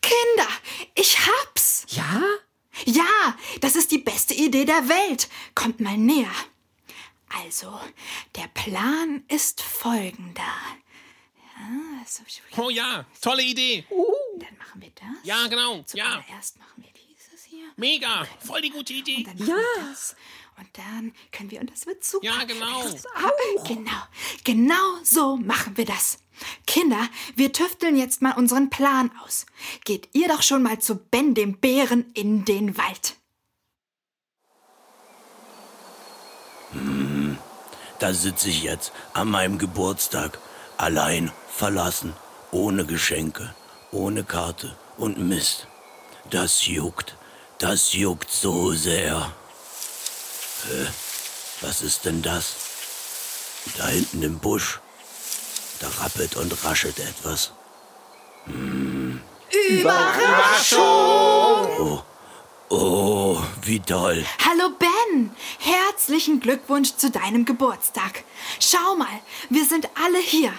Kinder, 0.00 0.48
ich 0.94 1.18
hab's. 1.26 1.84
Ja? 1.88 2.22
Ja, 2.86 3.36
das 3.60 3.76
ist 3.76 3.90
die 3.90 3.98
beste 3.98 4.32
Idee 4.34 4.64
der 4.64 4.88
Welt. 4.88 5.28
Kommt 5.54 5.80
mal 5.80 5.96
näher. 5.98 6.32
Also, 7.44 7.78
der 8.36 8.48
Plan 8.48 9.24
ist 9.28 9.60
folgender. 9.62 10.42
Ja, 11.58 12.04
so, 12.06 12.22
Oh 12.62 12.70
ja, 12.70 13.04
tolle 13.20 13.42
Idee. 13.42 13.84
Dann 14.42 14.56
machen 14.58 14.80
wir 14.80 14.90
das. 14.94 15.24
Ja, 15.24 15.46
genau. 15.46 15.76
Ja, 15.76 15.86
Zuallererst 15.86 16.58
machen 16.58 16.82
wir 16.82 16.90
dieses 16.92 17.44
hier. 17.44 17.66
mega. 17.76 18.26
Voll 18.40 18.60
die 18.60 18.70
gute 18.70 18.92
Idee. 18.92 19.24
Dann 19.24 19.36
machen 19.38 19.48
wir 19.48 19.84
das. 19.90 20.16
Und 20.58 20.68
dann 20.74 21.14
können 21.32 21.50
wir, 21.50 21.60
und 21.60 21.70
das 21.70 21.86
wird 21.86 22.04
super. 22.04 22.26
Ja, 22.26 22.44
genau. 22.44 22.80
Auch. 22.80 23.64
Genau, 23.64 24.02
genau 24.44 25.02
so 25.02 25.36
machen 25.36 25.76
wir 25.76 25.86
das. 25.86 26.18
Kinder, 26.66 27.08
wir 27.36 27.52
tüfteln 27.52 27.96
jetzt 27.96 28.22
mal 28.22 28.32
unseren 28.32 28.70
Plan 28.70 29.10
aus. 29.24 29.46
Geht 29.84 30.08
ihr 30.12 30.28
doch 30.28 30.42
schon 30.42 30.62
mal 30.62 30.78
zu 30.78 30.96
Ben 30.96 31.34
dem 31.34 31.58
Bären 31.58 32.10
in 32.14 32.44
den 32.44 32.76
Wald. 32.76 33.16
Da 37.98 38.12
sitze 38.12 38.48
ich 38.48 38.62
jetzt 38.62 38.92
an 39.12 39.30
meinem 39.30 39.58
Geburtstag, 39.58 40.38
allein, 40.76 41.30
verlassen, 41.48 42.14
ohne 42.50 42.84
Geschenke, 42.84 43.54
ohne 43.92 44.24
Karte 44.24 44.74
und 44.96 45.18
Mist. 45.18 45.68
Das 46.30 46.66
juckt, 46.66 47.16
das 47.58 47.92
juckt 47.92 48.30
so 48.30 48.72
sehr. 48.72 49.32
Hä? 50.66 50.86
Was 51.60 51.82
ist 51.82 52.04
denn 52.04 52.22
das? 52.22 52.56
Da 53.76 53.86
hinten 53.86 54.22
im 54.22 54.38
Busch. 54.38 54.80
Da 55.80 55.88
rappelt 56.02 56.36
und 56.36 56.64
raschelt 56.64 56.98
etwas. 56.98 57.52
Überraschung! 59.68 60.80
Oh, 60.80 62.02
oh, 62.70 63.42
wie 63.62 63.80
toll. 63.80 64.24
Hallo 64.44 64.70
Ben, 64.78 65.30
herzlichen 65.58 66.40
Glückwunsch 66.40 66.96
zu 66.96 67.10
deinem 67.10 67.44
Geburtstag. 67.44 68.24
Schau 68.58 68.96
mal, 68.96 69.20
wir 69.50 69.64
sind 69.64 69.88
alle 69.94 70.18
hier. 70.18 70.52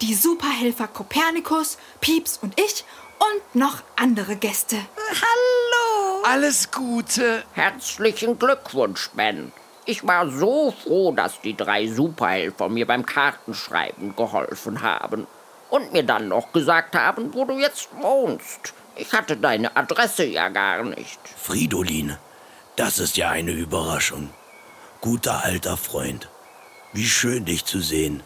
Die 0.00 0.14
Superhelfer 0.14 0.88
Kopernikus, 0.88 1.78
Pieps 2.00 2.38
und 2.42 2.58
ich 2.58 2.84
und 3.18 3.60
noch 3.60 3.82
andere 3.96 4.36
Gäste. 4.36 4.76
Hallo! 4.96 6.22
Alles 6.24 6.70
Gute. 6.70 7.42
Herzlichen 7.52 8.38
Glückwunsch, 8.38 9.10
Ben. 9.14 9.52
Ich 9.84 10.06
war 10.06 10.30
so 10.30 10.72
froh, 10.72 11.12
dass 11.12 11.40
die 11.40 11.56
drei 11.56 11.88
Superhelfer 11.88 12.68
mir 12.68 12.86
beim 12.86 13.06
Kartenschreiben 13.06 14.14
geholfen 14.14 14.82
haben. 14.82 15.26
Und 15.70 15.92
mir 15.92 16.02
dann 16.02 16.28
noch 16.28 16.52
gesagt 16.52 16.94
haben, 16.94 17.34
wo 17.34 17.44
du 17.44 17.58
jetzt 17.58 17.88
wohnst. 18.00 18.74
Ich 18.96 19.12
hatte 19.12 19.36
deine 19.36 19.76
Adresse 19.76 20.24
ja 20.24 20.48
gar 20.48 20.82
nicht. 20.82 21.20
Fridolin, 21.36 22.16
das 22.76 22.98
ist 22.98 23.16
ja 23.16 23.30
eine 23.30 23.52
Überraschung. 23.52 24.30
Guter 25.00 25.44
alter 25.44 25.76
Freund. 25.76 26.28
Wie 26.92 27.06
schön 27.06 27.44
dich 27.44 27.64
zu 27.64 27.80
sehen. 27.80 28.22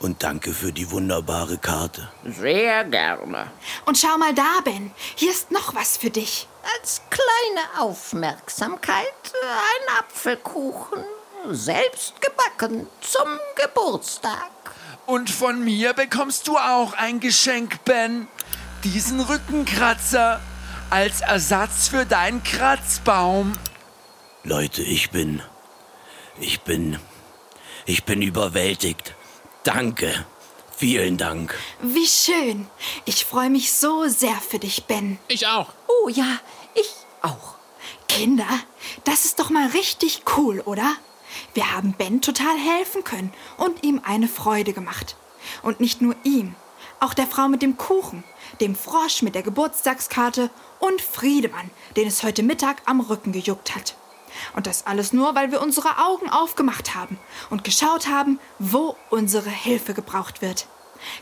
Und 0.00 0.22
danke 0.22 0.54
für 0.54 0.72
die 0.72 0.90
wunderbare 0.90 1.58
Karte. 1.58 2.10
Sehr 2.24 2.84
gerne. 2.84 3.50
Und 3.84 3.98
schau 3.98 4.16
mal 4.16 4.34
da, 4.34 4.60
Ben. 4.64 4.92
Hier 5.14 5.30
ist 5.30 5.50
noch 5.50 5.74
was 5.74 5.98
für 5.98 6.08
dich. 6.08 6.48
Als 6.78 7.02
kleine 7.10 7.82
Aufmerksamkeit 7.82 9.04
ein 9.42 9.98
Apfelkuchen. 9.98 11.04
Selbst 11.50 12.14
gebacken 12.22 12.86
zum 13.02 13.28
Geburtstag. 13.56 14.50
Und 15.04 15.28
von 15.28 15.62
mir 15.62 15.92
bekommst 15.92 16.48
du 16.48 16.56
auch 16.56 16.94
ein 16.94 17.20
Geschenk, 17.20 17.84
Ben. 17.84 18.26
Diesen 18.84 19.20
Rückenkratzer 19.20 20.40
als 20.88 21.20
Ersatz 21.20 21.88
für 21.88 22.06
deinen 22.06 22.42
Kratzbaum. 22.42 23.52
Leute, 24.44 24.82
ich 24.82 25.10
bin. 25.10 25.42
Ich 26.40 26.62
bin. 26.62 26.98
Ich 27.84 28.04
bin 28.04 28.22
überwältigt. 28.22 29.14
Danke. 29.64 30.24
Vielen 30.76 31.18
Dank. 31.18 31.58
Wie 31.82 32.06
schön. 32.06 32.66
Ich 33.04 33.26
freue 33.26 33.50
mich 33.50 33.72
so 33.72 34.08
sehr 34.08 34.36
für 34.36 34.58
dich, 34.58 34.84
Ben. 34.84 35.18
Ich 35.28 35.46
auch. 35.46 35.68
Oh 35.86 36.08
ja, 36.08 36.38
ich 36.74 36.90
auch. 37.20 37.56
Kinder, 38.08 38.48
das 39.04 39.26
ist 39.26 39.38
doch 39.38 39.50
mal 39.50 39.68
richtig 39.68 40.22
cool, 40.36 40.60
oder? 40.60 40.94
Wir 41.52 41.72
haben 41.72 41.92
Ben 41.92 42.22
total 42.22 42.56
helfen 42.56 43.04
können 43.04 43.32
und 43.58 43.84
ihm 43.84 44.00
eine 44.04 44.28
Freude 44.28 44.72
gemacht. 44.72 45.16
Und 45.62 45.80
nicht 45.80 46.00
nur 46.00 46.16
ihm, 46.24 46.54
auch 46.98 47.12
der 47.12 47.26
Frau 47.26 47.48
mit 47.48 47.60
dem 47.60 47.76
Kuchen, 47.76 48.24
dem 48.60 48.74
Frosch 48.74 49.22
mit 49.22 49.34
der 49.34 49.42
Geburtstagskarte 49.42 50.50
und 50.78 51.02
Friedemann, 51.02 51.70
den 51.96 52.08
es 52.08 52.22
heute 52.22 52.42
Mittag 52.42 52.82
am 52.86 53.00
Rücken 53.00 53.32
gejuckt 53.32 53.74
hat. 53.74 53.94
Und 54.54 54.66
das 54.66 54.86
alles 54.86 55.12
nur, 55.12 55.34
weil 55.34 55.52
wir 55.52 55.62
unsere 55.62 55.98
Augen 55.98 56.28
aufgemacht 56.28 56.94
haben 56.94 57.18
und 57.50 57.64
geschaut 57.64 58.08
haben, 58.08 58.38
wo 58.58 58.96
unsere 59.10 59.50
Hilfe 59.50 59.94
gebraucht 59.94 60.42
wird. 60.42 60.66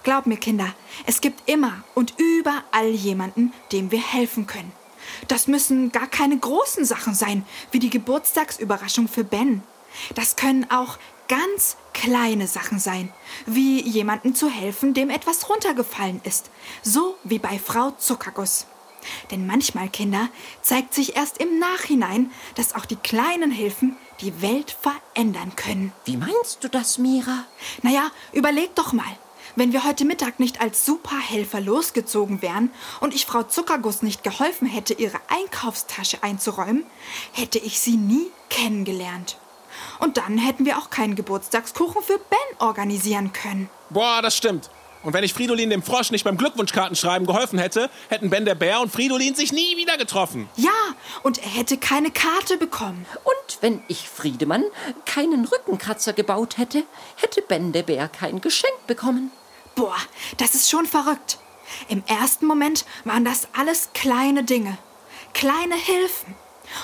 Glaub 0.03 0.27
mir, 0.27 0.37
Kinder, 0.37 0.75
es 1.07 1.21
gibt 1.21 1.49
immer 1.49 1.85
und 1.95 2.15
überall 2.17 2.89
jemanden, 2.91 3.53
dem 3.73 3.91
wir 3.91 4.01
helfen 4.01 4.47
können. 4.47 4.73
Das 5.29 5.47
müssen 5.47 5.93
gar 5.93 6.07
keine 6.07 6.39
großen 6.39 6.85
Sachen 6.85 7.15
sein, 7.15 7.47
wie 7.71 7.79
die 7.79 7.91
Geburtstagsüberraschung 7.91 9.09
für 9.09 9.25
Ben. 9.25 9.63
Das 10.15 10.37
können 10.37 10.71
auch 10.71 10.99
ganz 11.29 11.77
kleine 11.93 12.47
Sachen 12.47 12.79
sein, 12.79 13.13
wie 13.47 13.81
jemandem 13.81 14.35
zu 14.35 14.49
helfen, 14.49 14.95
dem 14.95 15.11
etwas 15.11 15.49
runtergefallen 15.49 16.21
ist, 16.25 16.51
so 16.83 17.17
wie 17.25 17.39
bei 17.39 17.59
Frau 17.59 17.91
Zuckerguss. 17.93 18.67
Denn 19.31 19.47
manchmal, 19.47 19.89
Kinder, 19.89 20.29
zeigt 20.63 20.95
sich 20.95 21.17
erst 21.17 21.39
im 21.39 21.59
Nachhinein, 21.59 22.31
dass 22.55 22.75
auch 22.75 22.85
die 22.85 22.97
kleinen 22.97 23.51
Hilfen 23.51 23.97
die 24.21 24.43
Welt 24.43 24.71
verändern 24.81 25.55
können. 25.57 25.93
Wie 26.05 26.17
meinst 26.17 26.63
du 26.63 26.69
das, 26.69 26.99
Mira? 26.99 27.45
Naja, 27.83 28.11
überleg 28.33 28.75
doch 28.75 28.93
mal. 28.93 29.19
Wenn 29.57 29.73
wir 29.73 29.85
heute 29.85 30.05
Mittag 30.05 30.39
nicht 30.39 30.61
als 30.61 30.85
Superhelfer 30.87 31.61
losgezogen 31.61 32.43
wären 32.43 32.71
und 33.01 33.15
ich 33.15 33.27
Frau 33.27 33.43
Zuckerguss 33.43 34.03
nicht 34.03 34.23
geholfen 34.23 34.69
hätte, 34.69 34.95
ihre 34.95 35.19
Einkaufstasche 35.29 36.23
einzuräumen, 36.23 36.87
hätte 37.33 37.59
ich 37.59 37.81
sie 37.81 37.97
nie 37.97 38.27
kennengelernt. 38.51 39.37
Und 39.99 40.17
dann 40.17 40.39
hätten 40.39 40.65
wir 40.65 40.79
auch 40.79 40.91
keinen 40.91 41.17
Geburtstagskuchen 41.17 42.03
für 42.03 42.19
Ben 42.19 42.59
organisieren 42.61 43.33
können. 43.33 43.69
Boah, 43.91 44.23
das 44.23 44.37
stimmt. 44.37 44.71
Und 45.03 45.13
wenn 45.13 45.25
ich 45.25 45.33
Fridolin 45.33 45.71
dem 45.71 45.83
Frosch 45.83 46.11
nicht 46.11 46.25
beim 46.25 46.37
Glückwunschkartenschreiben 46.37 47.27
geholfen 47.27 47.59
hätte, 47.59 47.89
hätten 48.09 48.31
Ben 48.31 48.45
der 48.45 48.55
Bär 48.55 48.81
und 48.81 48.91
Fridolin 48.93 49.35
sich 49.35 49.53
nie 49.53 49.77
wieder 49.77 49.97
getroffen. 49.97 50.49
Ja, 50.57 50.71
und 51.23 51.39
er 51.39 51.51
hätte 51.51 51.77
keine 51.77 52.11
Karte 52.11 52.57
bekommen. 52.57 53.07
Und 53.25 53.59
wenn 53.63 53.83
ich 53.89 54.09
Friedemann 54.09 54.65
keinen 55.07 55.45
Rückenkratzer 55.45 56.13
gebaut 56.13 56.59
hätte, 56.59 56.83
hätte 57.17 57.43
Ben 57.43 57.73
der 57.73 57.85
Bär 57.85 58.09
kein 58.09 58.41
Geschenk 58.41 58.87
bekommen. 58.87 59.31
Boah, 59.77 59.97
das 60.39 60.55
ist 60.55 60.69
schon 60.69 60.87
verrückt. 60.87 61.39
Im 61.89 62.03
ersten 62.07 62.47
Moment 62.47 62.85
waren 63.05 63.25
das 63.25 63.49
alles 63.57 63.91
kleine 63.95 64.43
Dinge, 64.43 64.79
kleine 65.33 65.77
Hilfen. 65.77 66.35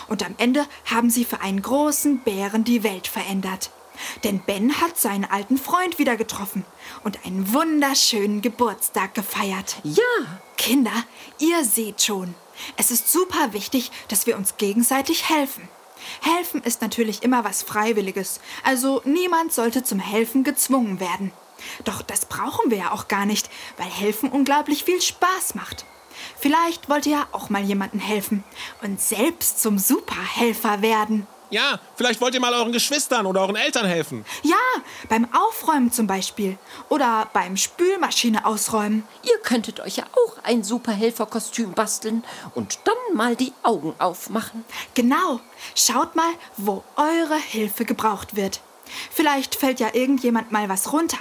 Und 0.08 0.24
am 0.24 0.34
Ende 0.38 0.66
haben 0.86 1.10
sie 1.10 1.24
für 1.24 1.40
einen 1.40 1.60
großen 1.60 2.20
Bären 2.20 2.64
die 2.64 2.82
Welt 2.82 3.06
verändert. 3.06 3.70
Denn 4.22 4.40
Ben 4.40 4.80
hat 4.80 4.98
seinen 4.98 5.24
alten 5.24 5.58
Freund 5.58 5.98
wieder 5.98 6.16
getroffen 6.16 6.64
und 7.04 7.24
einen 7.24 7.52
wunderschönen 7.52 8.42
Geburtstag 8.42 9.14
gefeiert. 9.14 9.76
Ja, 9.82 10.40
Kinder, 10.56 11.04
ihr 11.38 11.64
seht 11.64 12.02
schon, 12.02 12.34
es 12.76 12.90
ist 12.90 13.10
super 13.10 13.52
wichtig, 13.52 13.90
dass 14.08 14.26
wir 14.26 14.36
uns 14.36 14.56
gegenseitig 14.56 15.28
helfen. 15.28 15.68
Helfen 16.20 16.62
ist 16.62 16.82
natürlich 16.82 17.22
immer 17.22 17.44
was 17.44 17.62
Freiwilliges, 17.62 18.40
also 18.62 19.00
niemand 19.04 19.52
sollte 19.52 19.82
zum 19.82 19.98
Helfen 19.98 20.44
gezwungen 20.44 21.00
werden. 21.00 21.32
Doch 21.84 22.02
das 22.02 22.26
brauchen 22.26 22.70
wir 22.70 22.78
ja 22.78 22.92
auch 22.92 23.08
gar 23.08 23.26
nicht, 23.26 23.48
weil 23.76 23.86
Helfen 23.86 24.30
unglaublich 24.30 24.84
viel 24.84 25.00
Spaß 25.00 25.54
macht. 25.54 25.86
Vielleicht 26.38 26.88
wollt 26.88 27.06
ihr 27.06 27.12
ja 27.12 27.26
auch 27.32 27.50
mal 27.50 27.62
jemandem 27.62 28.00
helfen 28.00 28.44
und 28.82 29.00
selbst 29.00 29.60
zum 29.60 29.78
Superhelfer 29.78 30.82
werden. 30.82 31.26
Ja, 31.50 31.78
vielleicht 31.96 32.20
wollt 32.20 32.34
ihr 32.34 32.40
mal 32.40 32.52
euren 32.52 32.72
Geschwistern 32.72 33.26
oder 33.26 33.42
euren 33.42 33.56
Eltern 33.56 33.86
helfen. 33.86 34.24
Ja, 34.42 34.56
beim 35.08 35.28
Aufräumen 35.32 35.92
zum 35.92 36.06
Beispiel. 36.06 36.58
Oder 36.88 37.28
beim 37.32 37.56
Spülmaschine 37.56 38.44
ausräumen. 38.44 39.06
ihr 39.22 39.38
könntet 39.38 39.80
euch 39.80 39.96
ja 39.96 40.04
auch 40.12 40.42
ein 40.42 40.64
Superhelferkostüm 40.64 41.72
basteln 41.72 42.24
und 42.54 42.78
dann 42.84 43.16
mal 43.16 43.36
die 43.36 43.52
Augen 43.62 43.94
aufmachen. 43.98 44.64
Genau. 44.94 45.40
Schaut 45.74 46.16
mal, 46.16 46.32
wo 46.56 46.82
eure 46.96 47.36
Hilfe 47.36 47.84
gebraucht 47.84 48.36
wird. 48.36 48.60
Vielleicht 49.10 49.54
fällt 49.54 49.80
ja 49.80 49.88
irgendjemand 49.94 50.52
mal 50.52 50.68
was 50.68 50.92
runter. 50.92 51.18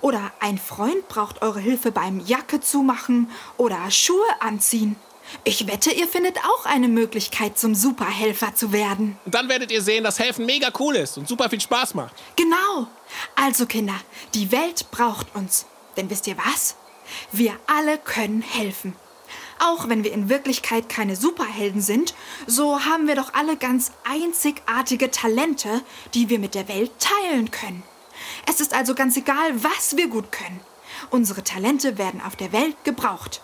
Oder 0.00 0.32
ein 0.40 0.58
Freund 0.58 1.08
braucht 1.08 1.42
eure 1.42 1.60
Hilfe 1.60 1.92
beim 1.92 2.20
Jacke 2.20 2.60
zumachen 2.60 3.30
oder 3.56 3.90
Schuhe 3.90 4.26
anziehen. 4.40 4.96
Ich 5.44 5.66
wette, 5.66 5.90
ihr 5.90 6.08
findet 6.08 6.38
auch 6.38 6.66
eine 6.66 6.88
Möglichkeit, 6.88 7.58
zum 7.58 7.74
Superhelfer 7.74 8.54
zu 8.54 8.72
werden. 8.72 9.18
Und 9.24 9.34
dann 9.34 9.48
werdet 9.48 9.70
ihr 9.70 9.82
sehen, 9.82 10.04
dass 10.04 10.18
Helfen 10.18 10.46
mega 10.46 10.70
cool 10.78 10.96
ist 10.96 11.18
und 11.18 11.28
super 11.28 11.50
viel 11.50 11.60
Spaß 11.60 11.94
macht. 11.94 12.14
Genau. 12.36 12.86
Also 13.34 13.66
Kinder, 13.66 13.94
die 14.34 14.52
Welt 14.52 14.90
braucht 14.90 15.34
uns. 15.34 15.66
Denn 15.96 16.10
wisst 16.10 16.26
ihr 16.26 16.36
was? 16.36 16.76
Wir 17.32 17.52
alle 17.66 17.98
können 17.98 18.42
helfen. 18.42 18.94
Auch 19.58 19.88
wenn 19.88 20.04
wir 20.04 20.12
in 20.12 20.28
Wirklichkeit 20.28 20.88
keine 20.88 21.16
Superhelden 21.16 21.80
sind, 21.80 22.14
so 22.46 22.84
haben 22.84 23.08
wir 23.08 23.14
doch 23.14 23.32
alle 23.32 23.56
ganz 23.56 23.92
einzigartige 24.04 25.10
Talente, 25.10 25.82
die 26.12 26.28
wir 26.28 26.38
mit 26.38 26.54
der 26.54 26.68
Welt 26.68 26.92
teilen 26.98 27.50
können. 27.50 27.82
Es 28.46 28.60
ist 28.60 28.74
also 28.74 28.94
ganz 28.94 29.16
egal, 29.16 29.62
was 29.62 29.96
wir 29.96 30.08
gut 30.08 30.30
können. 30.30 30.60
Unsere 31.10 31.42
Talente 31.42 31.98
werden 31.98 32.20
auf 32.20 32.36
der 32.36 32.52
Welt 32.52 32.76
gebraucht. 32.84 33.42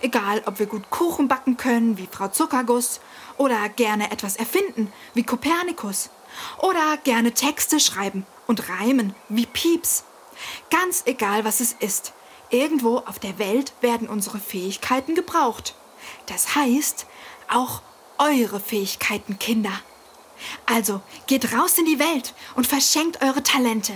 Egal, 0.00 0.42
ob 0.46 0.58
wir 0.58 0.66
gut 0.66 0.90
Kuchen 0.90 1.28
backen 1.28 1.56
können, 1.56 1.98
wie 1.98 2.08
Frau 2.10 2.28
Zuckerguss, 2.28 3.00
oder 3.36 3.68
gerne 3.68 4.10
etwas 4.10 4.36
erfinden, 4.36 4.92
wie 5.14 5.22
Kopernikus, 5.22 6.10
oder 6.58 6.96
gerne 6.98 7.32
Texte 7.32 7.80
schreiben 7.80 8.26
und 8.46 8.68
reimen, 8.68 9.14
wie 9.28 9.46
Pieps. 9.46 10.04
Ganz 10.70 11.02
egal, 11.06 11.44
was 11.44 11.60
es 11.60 11.72
ist. 11.78 12.12
Irgendwo 12.50 12.98
auf 12.98 13.18
der 13.18 13.38
Welt 13.38 13.72
werden 13.80 14.08
unsere 14.08 14.38
Fähigkeiten 14.38 15.14
gebraucht. 15.14 15.74
Das 16.26 16.54
heißt, 16.54 17.06
auch 17.48 17.82
eure 18.18 18.60
Fähigkeiten, 18.60 19.38
Kinder. 19.38 19.72
Also, 20.66 21.00
geht 21.26 21.52
raus 21.52 21.78
in 21.78 21.84
die 21.84 21.98
Welt 21.98 22.34
und 22.56 22.66
verschenkt 22.66 23.22
eure 23.22 23.42
Talente. 23.42 23.92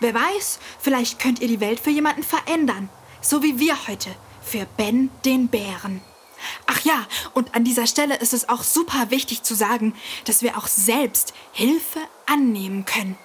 Wer 0.00 0.14
weiß, 0.14 0.58
vielleicht 0.78 1.18
könnt 1.18 1.40
ihr 1.40 1.48
die 1.48 1.60
Welt 1.60 1.80
für 1.80 1.90
jemanden 1.90 2.22
verändern. 2.22 2.88
So 3.20 3.42
wie 3.42 3.58
wir 3.58 3.88
heute 3.88 4.14
für 4.48 4.66
Ben 4.76 5.10
den 5.24 5.48
Bären. 5.48 6.00
Ach 6.66 6.80
ja, 6.80 7.06
und 7.34 7.54
an 7.54 7.64
dieser 7.64 7.86
Stelle 7.86 8.16
ist 8.16 8.32
es 8.32 8.48
auch 8.48 8.62
super 8.62 9.10
wichtig 9.10 9.42
zu 9.42 9.54
sagen, 9.54 9.94
dass 10.24 10.42
wir 10.42 10.56
auch 10.56 10.66
selbst 10.66 11.34
Hilfe 11.52 12.00
annehmen 12.26 12.84
können. 12.84 13.18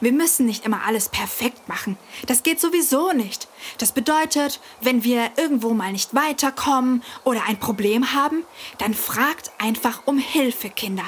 Wir 0.00 0.12
müssen 0.12 0.46
nicht 0.46 0.64
immer 0.64 0.84
alles 0.86 1.08
perfekt 1.08 1.68
machen. 1.68 1.96
Das 2.26 2.42
geht 2.42 2.60
sowieso 2.60 3.12
nicht. 3.12 3.48
Das 3.78 3.92
bedeutet, 3.92 4.60
wenn 4.80 5.02
wir 5.02 5.30
irgendwo 5.36 5.70
mal 5.70 5.92
nicht 5.92 6.14
weiterkommen 6.14 7.02
oder 7.24 7.44
ein 7.48 7.58
Problem 7.58 8.12
haben, 8.12 8.44
dann 8.78 8.94
fragt 8.94 9.50
einfach 9.58 10.02
um 10.04 10.18
Hilfe, 10.18 10.68
Kinder. 10.68 11.04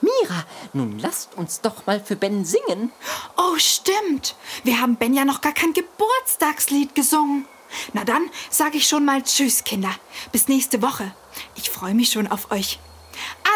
Mira, 0.00 0.44
nun 0.72 0.98
lasst 0.98 1.36
uns 1.36 1.60
doch 1.60 1.86
mal 1.86 2.00
für 2.00 2.16
Ben 2.16 2.44
singen. 2.44 2.90
Oh, 3.36 3.58
stimmt. 3.58 4.34
Wir 4.64 4.80
haben 4.80 4.96
Ben 4.96 5.14
ja 5.14 5.24
noch 5.24 5.40
gar 5.40 5.52
kein 5.52 5.74
Geburtstagslied 5.74 6.94
gesungen. 6.94 7.46
Na 7.92 8.04
dann 8.04 8.30
sage 8.50 8.78
ich 8.78 8.86
schon 8.86 9.04
mal 9.04 9.22
Tschüss, 9.22 9.64
Kinder. 9.64 9.94
Bis 10.32 10.48
nächste 10.48 10.82
Woche. 10.82 11.14
Ich 11.56 11.70
freue 11.70 11.94
mich 11.94 12.10
schon 12.10 12.26
auf 12.26 12.50
euch. 12.50 12.78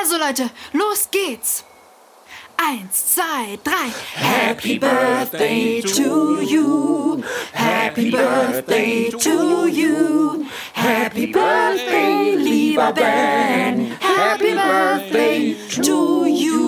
Also 0.00 0.16
Leute, 0.16 0.50
los 0.72 1.09
geht's. 1.11 1.64
Eins, 2.57 3.14
zwei, 3.14 3.59
drei. 3.64 3.90
Happy 4.14 4.79
Birthday 4.79 5.83
to 5.83 6.40
you. 6.40 7.22
Happy 7.53 8.11
Birthday 8.11 9.11
to 9.11 9.66
you. 9.66 10.46
Happy 10.72 11.27
Birthday, 11.27 12.37
lieber 12.37 12.92
Ben. 12.92 13.96
Happy 14.00 14.55
Birthday 14.55 15.57
to 15.83 16.27
you. 16.27 16.63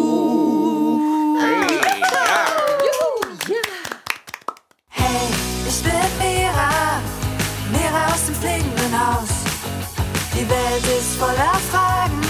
Voller 11.18 11.58
Fragen, 11.70 12.20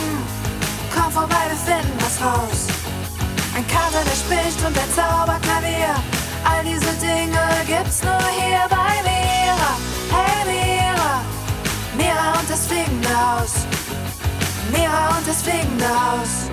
komm 0.94 1.10
vorbei, 1.10 1.44
wir 1.48 1.56
finden 1.56 1.98
was 1.98 2.20
raus. 2.20 2.66
Ein 3.54 3.66
Kater, 3.66 4.02
der 4.04 4.16
spricht 4.16 4.58
und 4.66 4.76
ein 4.78 4.90
Zauberklavier, 4.94 5.94
all 6.44 6.62
diese 6.64 6.92
Dinge 7.00 7.44
gibt's 7.66 8.02
nur 8.02 8.26
hier 8.38 8.66
bei 8.68 8.94
Mira. 9.06 9.72
Hey 10.14 10.44
Mira, 10.46 11.20
Mira 11.96 12.38
und 12.38 12.48
das 12.48 12.66
fliegende 12.66 13.08
Haus. 13.08 13.66
Mira 14.70 15.16
und 15.16 15.26
das 15.26 15.42
fliegende 15.42 15.88
Haus. 15.88 16.45